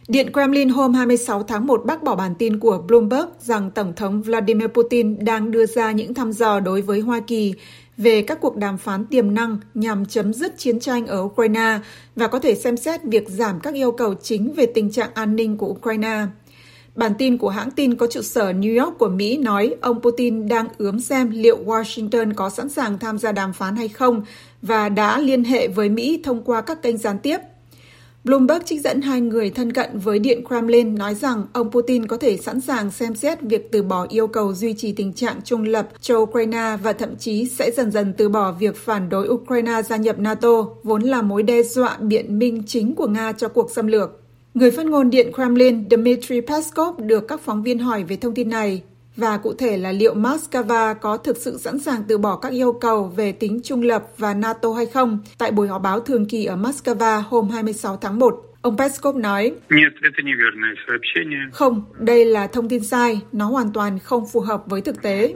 Điện 0.08 0.34
Kremlin 0.34 0.70
hôm 0.70 0.94
26 0.94 1.44
tháng 1.44 1.68
1 1.68 1.86
bác 1.86 2.04
bỏ 2.04 2.16
bản 2.16 2.36
tin 2.36 2.60
của 2.60 2.78
Bloomberg 2.78 3.26
rằng 3.40 3.72
Tổng 3.72 3.94
thống 3.96 4.22
Vladimir 4.22 4.68
Putin 4.68 5.26
đang 5.26 5.52
đưa 5.52 5.66
ra 5.66 5.92
những 5.92 6.14
thăm 6.14 6.32
dò 6.32 6.60
đối 6.60 6.82
với 6.82 7.00
Hoa 7.00 7.20
Kỳ 7.20 7.54
về 7.98 8.22
các 8.22 8.42
cuộc 8.42 8.56
đàm 8.58 8.78
phán 8.78 9.06
tiềm 9.06 9.34
năng 9.34 9.58
nhằm 9.74 10.06
chấm 10.06 10.34
dứt 10.34 10.58
chiến 10.58 10.80
tranh 10.80 11.08
ở 11.08 11.22
Ukraine 11.22 11.80
và 12.16 12.28
có 12.28 12.40
thể 12.40 12.56
xem 12.56 12.78
xét 12.78 13.04
việc 13.04 13.30
giảm 13.30 13.60
các 13.60 13.74
yêu 13.74 13.92
cầu 13.92 14.14
chính 14.22 14.54
về 14.54 14.66
tình 14.66 14.92
trạng 14.92 15.10
an 15.14 15.36
ninh 15.36 15.58
của 15.58 15.68
Ukraine. 15.68 16.26
Bản 16.96 17.12
tin 17.18 17.38
của 17.38 17.50
hãng 17.50 17.72
tin 17.72 17.96
có 17.96 18.08
trụ 18.08 18.22
sở 18.22 18.52
New 18.52 18.84
York 18.84 18.98
của 18.98 19.10
Mỹ 19.10 19.38
nói 19.38 19.76
ông 19.82 20.02
Putin 20.02 20.48
đang 20.48 20.68
ướm 20.78 21.00
xem 21.00 21.32
liệu 21.32 21.58
Washington 21.66 22.34
có 22.36 22.50
sẵn 22.50 22.70
sàng 22.70 23.00
tham 23.00 23.18
gia 23.18 23.32
đàm 23.32 23.54
phán 23.54 23.76
hay 23.76 23.88
không 23.88 24.24
và 24.62 24.90
đã 24.90 25.20
liên 25.20 25.44
hệ 25.44 25.68
với 25.68 25.90
Mỹ 25.90 26.22
thông 26.24 26.44
qua 26.44 26.62
các 26.62 26.82
kênh 26.82 26.98
gián 26.98 27.20
tiếp. 27.20 27.38
Bloomberg 28.24 28.64
trích 28.66 28.82
dẫn 28.82 29.02
hai 29.02 29.22
người 29.22 29.50
thân 29.50 29.74
cận 29.74 30.00
với 30.00 30.20
Điện 30.20 30.44
Kremlin 30.48 30.96
nói 30.96 31.16
rằng 31.16 31.44
ông 31.54 31.72
Putin 31.72 32.08
có 32.08 32.18
thể 32.18 32.38
sẵn 32.38 32.62
sàng 32.62 32.92
xem 32.92 33.16
xét 33.16 33.42
việc 33.42 33.72
từ 33.72 33.84
bỏ 33.84 34.08
yêu 34.10 34.28
cầu 34.28 34.54
duy 34.54 34.74
trì 34.74 34.92
tình 34.92 35.14
trạng 35.14 35.42
trung 35.44 35.64
lập 35.64 35.90
cho 36.02 36.18
Ukraine 36.18 36.78
và 36.84 36.94
thậm 36.94 37.16
chí 37.16 37.46
sẽ 37.46 37.72
dần 37.72 37.92
dần 37.92 38.14
từ 38.18 38.30
bỏ 38.30 38.52
việc 38.52 38.76
phản 38.76 39.10
đối 39.10 39.28
Ukraine 39.28 39.82
gia 39.82 39.98
nhập 39.98 40.20
NATO, 40.20 40.66
vốn 40.84 41.02
là 41.02 41.22
mối 41.22 41.44
đe 41.44 41.64
dọa 41.64 41.98
biện 41.98 42.40
minh 42.40 42.64
chính 42.68 42.96
của 42.96 43.08
Nga 43.08 43.32
cho 43.32 43.48
cuộc 43.48 43.72
xâm 43.72 43.88
lược. 43.88 44.10
Người 44.54 44.72
phát 44.72 44.86
ngôn 44.86 45.10
Điện 45.10 45.32
Kremlin 45.34 45.90
Dmitry 45.90 46.42
Peskov 46.42 47.00
được 47.00 47.28
các 47.28 47.42
phóng 47.42 47.64
viên 47.64 47.80
hỏi 47.80 48.04
về 48.04 48.16
thông 48.16 48.34
tin 48.34 48.50
này 48.50 48.82
và 49.18 49.38
cụ 49.38 49.54
thể 49.54 49.78
là 49.78 49.92
liệu 49.92 50.16
Moscow 50.16 50.96
có 50.96 51.18
thực 51.18 51.38
sự 51.38 51.58
sẵn 51.58 51.80
sàng 51.80 52.04
từ 52.08 52.18
bỏ 52.18 52.36
các 52.36 52.52
yêu 52.52 52.74
cầu 52.82 53.14
về 53.16 53.32
tính 53.32 53.60
trung 53.64 53.82
lập 53.82 54.04
và 54.18 54.34
NATO 54.34 54.74
hay 54.74 54.86
không 54.86 55.20
tại 55.38 55.52
buổi 55.52 55.68
họp 55.68 55.82
báo 55.82 56.00
thường 56.00 56.26
kỳ 56.26 56.46
ở 56.46 56.56
Moscow 56.56 57.22
hôm 57.22 57.50
26 57.50 57.98
tháng 57.98 58.20
1. 58.20 58.54
Ông 58.64 58.78
Peskov 58.78 59.16
nói, 59.16 59.54
Không, 61.52 61.84
đây 62.00 62.26
là 62.26 62.48
thông 62.48 62.70
tin 62.70 62.84
sai, 62.84 63.22
nó 63.32 63.46
hoàn 63.46 63.74
toàn 63.74 64.00
không 64.00 64.26
phù 64.34 64.40
hợp 64.40 64.64
với 64.66 64.82
thực 64.82 65.02
tế. 65.02 65.34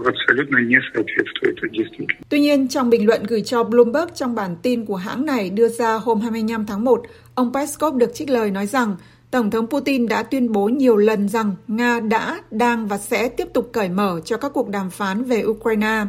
Tuy 2.29 2.39
nhiên, 2.39 2.67
trong 2.67 2.89
bình 2.89 3.05
luận 3.05 3.23
gửi 3.27 3.41
cho 3.41 3.63
Bloomberg 3.63 4.13
trong 4.15 4.35
bản 4.35 4.55
tin 4.63 4.85
của 4.85 4.95
hãng 4.95 5.25
này 5.25 5.49
đưa 5.49 5.67
ra 5.69 5.93
hôm 5.93 6.21
25 6.21 6.65
tháng 6.65 6.83
1, 6.83 7.03
ông 7.35 7.53
Peskov 7.53 7.95
được 7.95 8.13
trích 8.13 8.29
lời 8.29 8.51
nói 8.51 8.65
rằng 8.65 8.95
Tổng 9.31 9.51
thống 9.51 9.67
Putin 9.67 10.07
đã 10.07 10.23
tuyên 10.23 10.51
bố 10.51 10.69
nhiều 10.69 10.97
lần 10.97 11.29
rằng 11.29 11.55
Nga 11.67 11.99
đã, 11.99 12.41
đang 12.51 12.87
và 12.87 12.97
sẽ 12.97 13.29
tiếp 13.29 13.47
tục 13.53 13.69
cởi 13.71 13.89
mở 13.89 14.21
cho 14.25 14.37
các 14.37 14.51
cuộc 14.53 14.69
đàm 14.69 14.89
phán 14.89 15.23
về 15.23 15.43
Ukraine. 15.43 16.05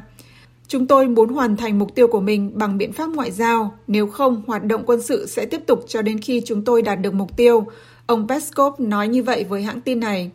Chúng 0.69 0.87
tôi 0.87 1.09
muốn 1.09 1.29
hoàn 1.29 1.57
thành 1.57 1.79
mục 1.79 1.95
tiêu 1.95 2.09
của 2.09 2.21
mình 2.21 2.51
bằng 2.55 2.79
biện 2.79 2.93
pháp 2.93 3.11
ngoại 3.11 3.31
giao, 3.31 3.79
nếu 3.87 4.07
không, 4.07 4.43
hoạt 4.47 4.65
động 4.65 4.83
quân 4.87 5.03
sự 5.03 5.27
sẽ 5.27 5.47
tiếp 5.47 5.61
tục 5.67 5.85
cho 5.89 6.03
đến 6.03 6.19
khi 6.21 6.43
chúng 6.47 6.65
tôi 6.65 6.83
đạt 6.83 7.01
được 7.01 7.15
mục 7.15 7.37
tiêu. 7.37 7.67
Ông 8.07 8.29
Peskov 8.29 8.81
nói 8.81 9.09
như 9.09 9.23
vậy 9.23 9.45
với 9.45 9.63
hãng 9.63 9.81
tin 9.81 10.01
này. 10.01 10.31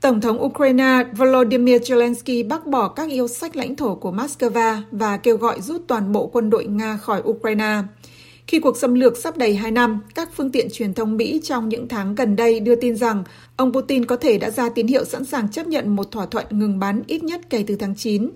Tổng 0.00 0.20
thống 0.20 0.44
Ukraine 0.44 1.04
Volodymyr 1.16 1.76
Zelensky 1.76 2.48
bác 2.48 2.66
bỏ 2.66 2.88
các 2.88 3.10
yêu 3.10 3.28
sách 3.28 3.56
lãnh 3.56 3.76
thổ 3.76 3.94
của 3.94 4.12
Moscow 4.12 4.76
và 4.90 5.16
kêu 5.16 5.36
gọi 5.36 5.60
rút 5.60 5.82
toàn 5.86 6.12
bộ 6.12 6.26
quân 6.26 6.50
đội 6.50 6.64
Nga 6.64 6.96
khỏi 6.96 7.22
Ukraine. 7.24 7.82
Khi 8.46 8.60
cuộc 8.60 8.76
xâm 8.76 8.94
lược 8.94 9.16
sắp 9.16 9.36
đầy 9.36 9.54
2 9.54 9.70
năm, 9.70 10.00
các 10.14 10.30
phương 10.34 10.50
tiện 10.50 10.68
truyền 10.72 10.94
thông 10.94 11.16
Mỹ 11.16 11.40
trong 11.44 11.68
những 11.68 11.88
tháng 11.88 12.14
gần 12.14 12.36
đây 12.36 12.60
đưa 12.60 12.74
tin 12.74 12.96
rằng 12.96 13.24
ông 13.56 13.72
Putin 13.72 14.04
có 14.04 14.16
thể 14.16 14.38
đã 14.38 14.50
ra 14.50 14.68
tín 14.68 14.86
hiệu 14.86 15.04
sẵn 15.04 15.24
sàng 15.24 15.48
chấp 15.48 15.66
nhận 15.66 15.96
một 15.96 16.10
thỏa 16.10 16.26
thuận 16.26 16.46
ngừng 16.50 16.78
bắn 16.78 17.02
ít 17.06 17.24
nhất 17.24 17.40
kể 17.50 17.64
từ 17.66 17.76
tháng 17.76 17.94
9. 17.94 18.30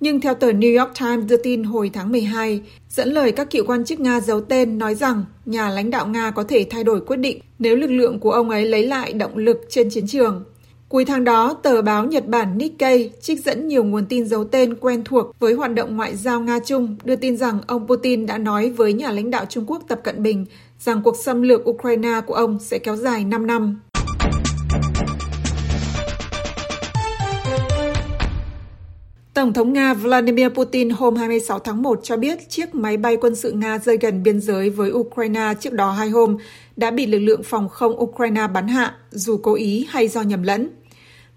Nhưng 0.00 0.20
theo 0.20 0.34
tờ 0.34 0.50
New 0.50 0.78
York 0.78 0.98
Times 1.00 1.30
đưa 1.30 1.36
tin 1.36 1.62
hồi 1.62 1.90
tháng 1.92 2.12
12, 2.12 2.60
dẫn 2.88 3.08
lời 3.08 3.32
các 3.32 3.50
cựu 3.50 3.66
quan 3.66 3.84
chức 3.84 4.00
Nga 4.00 4.20
giấu 4.20 4.40
tên 4.40 4.78
nói 4.78 4.94
rằng 4.94 5.24
nhà 5.46 5.70
lãnh 5.70 5.90
đạo 5.90 6.06
Nga 6.06 6.30
có 6.30 6.42
thể 6.42 6.66
thay 6.70 6.84
đổi 6.84 7.00
quyết 7.00 7.16
định 7.16 7.38
nếu 7.58 7.76
lực 7.76 7.90
lượng 7.90 8.18
của 8.18 8.30
ông 8.32 8.50
ấy 8.50 8.64
lấy 8.64 8.86
lại 8.86 9.12
động 9.12 9.36
lực 9.36 9.60
trên 9.68 9.90
chiến 9.90 10.06
trường. 10.06 10.44
Cuối 10.92 11.04
tháng 11.04 11.24
đó, 11.24 11.54
tờ 11.62 11.82
báo 11.82 12.04
Nhật 12.04 12.26
Bản 12.26 12.58
Nikkei 12.58 13.10
trích 13.20 13.44
dẫn 13.44 13.68
nhiều 13.68 13.84
nguồn 13.84 14.06
tin 14.06 14.26
giấu 14.26 14.44
tên 14.44 14.74
quen 14.74 15.04
thuộc 15.04 15.38
với 15.38 15.54
hoạt 15.54 15.74
động 15.74 15.96
ngoại 15.96 16.16
giao 16.16 16.40
Nga-Trung 16.40 16.96
đưa 17.04 17.16
tin 17.16 17.36
rằng 17.36 17.60
ông 17.66 17.86
Putin 17.86 18.26
đã 18.26 18.38
nói 18.38 18.70
với 18.70 18.92
nhà 18.92 19.10
lãnh 19.10 19.30
đạo 19.30 19.44
Trung 19.48 19.64
Quốc 19.66 19.82
Tập 19.88 20.00
Cận 20.04 20.22
Bình 20.22 20.46
rằng 20.78 21.02
cuộc 21.02 21.16
xâm 21.24 21.42
lược 21.42 21.68
Ukraine 21.68 22.20
của 22.26 22.34
ông 22.34 22.58
sẽ 22.60 22.78
kéo 22.78 22.96
dài 22.96 23.24
5 23.24 23.46
năm. 23.46 23.80
Tổng 29.34 29.52
thống 29.52 29.72
Nga 29.72 29.94
Vladimir 29.94 30.48
Putin 30.48 30.90
hôm 30.90 31.16
26 31.16 31.58
tháng 31.58 31.82
1 31.82 32.00
cho 32.02 32.16
biết 32.16 32.48
chiếc 32.48 32.74
máy 32.74 32.96
bay 32.96 33.16
quân 33.20 33.34
sự 33.34 33.52
Nga 33.52 33.78
rơi 33.78 33.98
gần 34.00 34.22
biên 34.22 34.40
giới 34.40 34.70
với 34.70 34.90
Ukraine 34.92 35.54
trước 35.60 35.72
đó 35.72 35.90
hai 35.90 36.08
hôm 36.08 36.36
đã 36.76 36.90
bị 36.90 37.06
lực 37.06 37.18
lượng 37.18 37.42
phòng 37.42 37.68
không 37.68 38.00
Ukraine 38.00 38.46
bắn 38.46 38.68
hạ, 38.68 38.94
dù 39.10 39.36
cố 39.42 39.54
ý 39.54 39.86
hay 39.90 40.08
do 40.08 40.22
nhầm 40.22 40.42
lẫn. 40.42 40.68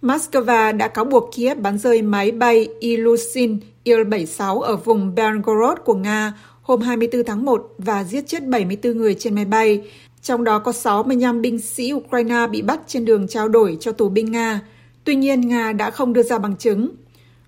Moscow 0.06 0.78
đã 0.78 0.88
cáo 0.88 1.06
buộc 1.06 1.30
Kiev 1.36 1.60
bắn 1.60 1.78
rơi 1.78 2.02
máy 2.02 2.32
bay 2.32 2.68
Ilyushin 2.80 3.60
Il-76 3.84 4.60
ở 4.60 4.76
vùng 4.76 5.16
Belgorod 5.16 5.78
của 5.86 5.94
Nga 5.94 6.34
hôm 6.62 6.82
24 6.82 7.24
tháng 7.26 7.46
1 7.46 7.74
và 7.78 8.04
giết 8.04 8.28
chết 8.28 8.44
74 8.48 8.98
người 8.98 9.16
trên 9.20 9.36
máy 9.36 9.46
bay, 9.46 9.82
trong 10.22 10.44
đó 10.44 10.60
có 10.60 10.72
65 10.72 11.42
binh 11.42 11.60
sĩ 11.60 11.94
Ukraine 11.94 12.48
bị 12.48 12.62
bắt 12.62 12.80
trên 12.88 13.06
đường 13.06 13.28
trao 13.28 13.48
đổi 13.48 13.78
cho 13.80 13.92
tù 13.92 14.10
binh 14.10 14.32
Nga. 14.32 14.62
Tuy 15.04 15.16
nhiên, 15.16 15.42
Nga 15.42 15.72
đã 15.72 15.92
không 15.92 16.14
đưa 16.14 16.24
ra 16.24 16.38
bằng 16.38 16.56
chứng. 16.58 16.90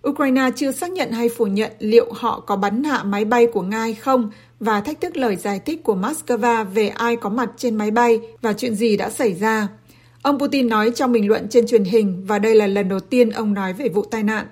Ukraine 0.07 0.49
chưa 0.55 0.71
xác 0.71 0.91
nhận 0.91 1.11
hay 1.11 1.29
phủ 1.29 1.45
nhận 1.45 1.71
liệu 1.79 2.13
họ 2.13 2.39
có 2.39 2.55
bắn 2.55 2.83
hạ 2.83 3.03
máy 3.03 3.25
bay 3.25 3.47
của 3.53 3.61
Nga 3.61 3.79
hay 3.79 3.93
không 3.93 4.31
và 4.59 4.81
thách 4.81 5.01
thức 5.01 5.17
lời 5.17 5.35
giải 5.35 5.59
thích 5.59 5.83
của 5.83 5.95
Moscow 5.95 6.65
về 6.65 6.87
ai 6.87 7.15
có 7.15 7.29
mặt 7.29 7.49
trên 7.57 7.75
máy 7.75 7.91
bay 7.91 8.19
và 8.41 8.53
chuyện 8.53 8.75
gì 8.75 8.97
đã 8.97 9.09
xảy 9.09 9.33
ra. 9.33 9.67
Ông 10.21 10.39
Putin 10.39 10.69
nói 10.69 10.91
trong 10.95 11.11
bình 11.11 11.27
luận 11.27 11.47
trên 11.49 11.67
truyền 11.67 11.83
hình 11.83 12.23
và 12.27 12.39
đây 12.39 12.55
là 12.55 12.67
lần 12.67 12.89
đầu 12.89 12.99
tiên 12.99 13.29
ông 13.29 13.53
nói 13.53 13.73
về 13.73 13.89
vụ 13.89 14.05
tai 14.11 14.23
nạn. 14.23 14.45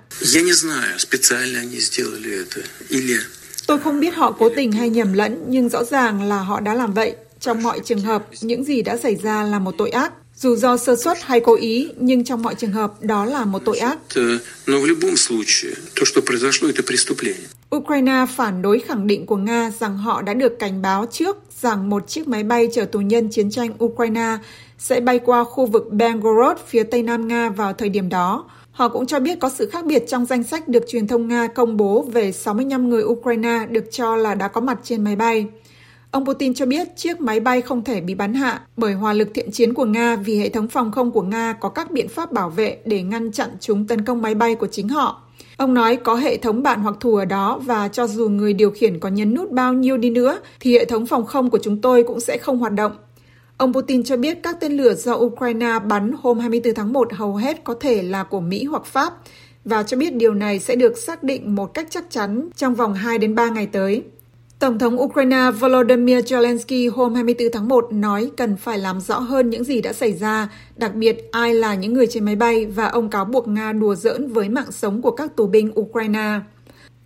Tôi 3.66 3.78
không 3.78 4.00
biết 4.00 4.14
họ 4.14 4.32
cố 4.38 4.48
tình 4.56 4.72
hay 4.72 4.90
nhầm 4.90 5.12
lẫn, 5.12 5.44
nhưng 5.48 5.68
rõ 5.68 5.84
ràng 5.84 6.22
là 6.22 6.38
họ 6.38 6.60
đã 6.60 6.74
làm 6.74 6.94
vậy. 6.94 7.14
Trong 7.40 7.62
mọi 7.62 7.80
trường 7.84 8.00
hợp, 8.00 8.26
những 8.40 8.64
gì 8.64 8.82
đã 8.82 8.96
xảy 8.96 9.16
ra 9.16 9.42
là 9.42 9.58
một 9.58 9.74
tội 9.78 9.90
ác. 9.90 10.12
Dù 10.36 10.56
do 10.56 10.76
sơ 10.76 10.96
suất 10.96 11.18
hay 11.22 11.40
cố 11.40 11.56
ý, 11.56 11.92
nhưng 12.00 12.24
trong 12.24 12.42
mọi 12.42 12.54
trường 12.54 12.72
hợp 12.72 12.92
đó 13.02 13.24
là 13.24 13.44
một 13.44 13.62
tội 13.64 13.78
ác. 13.78 13.98
Ukraine 17.76 18.26
phản 18.36 18.62
đối 18.62 18.80
khẳng 18.80 19.06
định 19.06 19.26
của 19.26 19.36
Nga 19.36 19.70
rằng 19.80 19.98
họ 19.98 20.22
đã 20.22 20.34
được 20.34 20.58
cảnh 20.58 20.82
báo 20.82 21.06
trước 21.12 21.36
rằng 21.62 21.90
một 21.90 22.08
chiếc 22.08 22.28
máy 22.28 22.42
bay 22.42 22.68
chở 22.72 22.84
tù 22.84 23.00
nhân 23.00 23.28
chiến 23.30 23.50
tranh 23.50 23.84
Ukraine 23.84 24.36
sẽ 24.78 25.00
bay 25.00 25.18
qua 25.18 25.44
khu 25.44 25.66
vực 25.66 25.92
Belgorod 25.92 26.58
phía 26.66 26.82
tây 26.82 27.02
nam 27.02 27.28
Nga 27.28 27.48
vào 27.48 27.72
thời 27.72 27.88
điểm 27.88 28.08
đó. 28.08 28.44
Họ 28.70 28.88
cũng 28.88 29.06
cho 29.06 29.20
biết 29.20 29.40
có 29.40 29.48
sự 29.48 29.66
khác 29.66 29.84
biệt 29.84 30.04
trong 30.08 30.26
danh 30.26 30.42
sách 30.42 30.68
được 30.68 30.84
truyền 30.88 31.06
thông 31.06 31.28
Nga 31.28 31.46
công 31.46 31.76
bố 31.76 32.02
về 32.02 32.32
65 32.32 32.88
người 32.88 33.02
Ukraine 33.02 33.66
được 33.70 33.84
cho 33.90 34.16
là 34.16 34.34
đã 34.34 34.48
có 34.48 34.60
mặt 34.60 34.78
trên 34.82 35.04
máy 35.04 35.16
bay. 35.16 35.46
Ông 36.10 36.26
Putin 36.26 36.54
cho 36.54 36.66
biết 36.66 36.96
chiếc 36.96 37.20
máy 37.20 37.40
bay 37.40 37.60
không 37.60 37.84
thể 37.84 38.00
bị 38.00 38.14
bắn 38.14 38.34
hạ 38.34 38.60
bởi 38.76 38.94
hỏa 38.94 39.12
lực 39.12 39.28
thiện 39.34 39.50
chiến 39.50 39.74
của 39.74 39.84
Nga 39.84 40.16
vì 40.16 40.38
hệ 40.38 40.48
thống 40.48 40.68
phòng 40.68 40.92
không 40.92 41.10
của 41.10 41.22
Nga 41.22 41.52
có 41.52 41.68
các 41.68 41.90
biện 41.90 42.08
pháp 42.08 42.32
bảo 42.32 42.50
vệ 42.50 42.78
để 42.84 43.02
ngăn 43.02 43.32
chặn 43.32 43.50
chúng 43.60 43.86
tấn 43.86 44.04
công 44.04 44.22
máy 44.22 44.34
bay 44.34 44.54
của 44.54 44.66
chính 44.66 44.88
họ. 44.88 45.22
Ông 45.56 45.74
nói 45.74 45.96
có 45.96 46.14
hệ 46.14 46.36
thống 46.36 46.62
bạn 46.62 46.80
hoặc 46.80 46.96
thù 47.00 47.16
ở 47.16 47.24
đó 47.24 47.60
và 47.64 47.88
cho 47.88 48.06
dù 48.06 48.28
người 48.28 48.52
điều 48.52 48.70
khiển 48.70 49.00
có 49.00 49.08
nhấn 49.08 49.34
nút 49.34 49.50
bao 49.50 49.72
nhiêu 49.72 49.96
đi 49.96 50.10
nữa 50.10 50.40
thì 50.60 50.78
hệ 50.78 50.84
thống 50.84 51.06
phòng 51.06 51.26
không 51.26 51.50
của 51.50 51.58
chúng 51.62 51.80
tôi 51.80 52.02
cũng 52.02 52.20
sẽ 52.20 52.38
không 52.38 52.58
hoạt 52.58 52.72
động. 52.72 52.92
Ông 53.56 53.72
Putin 53.72 54.02
cho 54.02 54.16
biết 54.16 54.42
các 54.42 54.56
tên 54.60 54.72
lửa 54.72 54.94
do 54.94 55.14
Ukraine 55.14 55.78
bắn 55.78 56.12
hôm 56.22 56.38
24 56.38 56.74
tháng 56.74 56.92
1 56.92 57.12
hầu 57.12 57.36
hết 57.36 57.64
có 57.64 57.74
thể 57.80 58.02
là 58.02 58.22
của 58.24 58.40
Mỹ 58.40 58.64
hoặc 58.64 58.84
Pháp 58.84 59.14
và 59.64 59.82
cho 59.82 59.96
biết 59.96 60.14
điều 60.14 60.34
này 60.34 60.58
sẽ 60.58 60.76
được 60.76 60.98
xác 60.98 61.22
định 61.22 61.54
một 61.54 61.74
cách 61.74 61.86
chắc 61.90 62.04
chắn 62.10 62.48
trong 62.56 62.74
vòng 62.74 62.94
2 62.94 63.18
đến 63.18 63.34
3 63.34 63.48
ngày 63.48 63.66
tới. 63.66 64.02
Tổng 64.58 64.78
thống 64.78 65.00
Ukraine 65.00 65.50
Volodymyr 65.60 66.16
Zelensky 66.16 66.90
hôm 66.92 67.14
24 67.14 67.48
tháng 67.52 67.68
1 67.68 67.88
nói 67.92 68.30
cần 68.36 68.56
phải 68.56 68.78
làm 68.78 69.00
rõ 69.00 69.18
hơn 69.18 69.50
những 69.50 69.64
gì 69.64 69.80
đã 69.80 69.92
xảy 69.92 70.12
ra, 70.12 70.48
đặc 70.76 70.94
biệt 70.94 71.28
ai 71.32 71.54
là 71.54 71.74
những 71.74 71.92
người 71.92 72.06
trên 72.06 72.24
máy 72.24 72.36
bay 72.36 72.66
và 72.66 72.86
ông 72.86 73.10
cáo 73.10 73.24
buộc 73.24 73.48
Nga 73.48 73.72
đùa 73.72 73.94
giỡn 73.94 74.32
với 74.32 74.48
mạng 74.48 74.72
sống 74.72 75.02
của 75.02 75.10
các 75.10 75.36
tù 75.36 75.46
binh 75.46 75.80
Ukraine. 75.80 76.40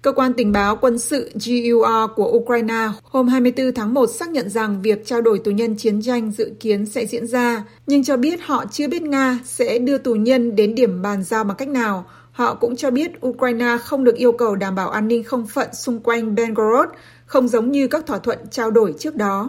Cơ 0.02 0.12
quan 0.12 0.32
tình 0.34 0.52
báo 0.52 0.76
quân 0.76 0.98
sự 0.98 1.30
GUR 1.34 2.10
của 2.16 2.32
Ukraine 2.32 2.88
hôm 3.02 3.28
24 3.28 3.74
tháng 3.74 3.94
1 3.94 4.06
xác 4.06 4.30
nhận 4.30 4.48
rằng 4.50 4.82
việc 4.82 5.06
trao 5.06 5.20
đổi 5.20 5.38
tù 5.38 5.50
nhân 5.50 5.76
chiến 5.76 6.02
tranh 6.02 6.30
dự 6.30 6.52
kiến 6.60 6.86
sẽ 6.86 7.06
diễn 7.06 7.26
ra, 7.26 7.64
nhưng 7.86 8.04
cho 8.04 8.16
biết 8.16 8.40
họ 8.42 8.64
chưa 8.72 8.88
biết 8.88 9.02
Nga 9.02 9.38
sẽ 9.44 9.78
đưa 9.78 9.98
tù 9.98 10.14
nhân 10.14 10.56
đến 10.56 10.74
điểm 10.74 11.02
bàn 11.02 11.22
giao 11.22 11.44
bằng 11.44 11.56
cách 11.56 11.68
nào. 11.68 12.04
Họ 12.32 12.54
cũng 12.54 12.76
cho 12.76 12.90
biết 12.90 13.26
Ukraine 13.26 13.76
không 13.84 14.04
được 14.04 14.16
yêu 14.16 14.32
cầu 14.32 14.56
đảm 14.56 14.74
bảo 14.74 14.90
an 14.90 15.08
ninh 15.08 15.24
không 15.24 15.46
phận 15.46 15.68
xung 15.74 16.00
quanh 16.00 16.34
Belgorod, 16.34 16.88
không 17.26 17.48
giống 17.48 17.70
như 17.70 17.88
các 17.88 18.06
thỏa 18.06 18.18
thuận 18.18 18.38
trao 18.50 18.70
đổi 18.70 18.94
trước 18.98 19.16
đó. 19.16 19.48